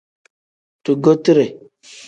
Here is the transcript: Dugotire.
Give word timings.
Dugotire. 0.83 1.45